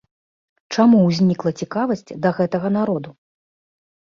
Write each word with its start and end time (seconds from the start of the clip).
Чаму 0.77 1.01
ўзнікла 1.09 1.51
цікавасць 1.63 2.05
да 2.25 2.29
гэтага 2.39 2.67
народу? 2.79 3.09